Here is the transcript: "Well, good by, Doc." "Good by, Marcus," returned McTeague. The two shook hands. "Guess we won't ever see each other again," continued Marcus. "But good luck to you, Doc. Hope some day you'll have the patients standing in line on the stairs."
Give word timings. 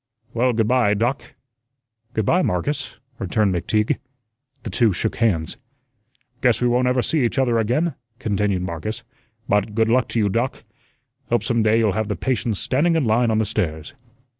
"Well, 0.33 0.51
good 0.53 0.67
by, 0.67 0.95
Doc." 0.95 1.35
"Good 2.15 2.25
by, 2.25 2.41
Marcus," 2.41 2.97
returned 3.19 3.53
McTeague. 3.53 3.97
The 4.63 4.71
two 4.71 4.93
shook 4.93 5.17
hands. 5.17 5.57
"Guess 6.41 6.59
we 6.59 6.67
won't 6.67 6.87
ever 6.87 7.03
see 7.03 7.23
each 7.23 7.37
other 7.37 7.59
again," 7.59 7.93
continued 8.17 8.63
Marcus. 8.63 9.03
"But 9.47 9.75
good 9.75 9.89
luck 9.89 10.07
to 10.07 10.19
you, 10.19 10.27
Doc. 10.27 10.63
Hope 11.29 11.43
some 11.43 11.61
day 11.61 11.77
you'll 11.77 11.91
have 11.91 12.07
the 12.07 12.15
patients 12.15 12.57
standing 12.59 12.95
in 12.95 13.05
line 13.05 13.29
on 13.29 13.37
the 13.37 13.45
stairs." 13.45 13.93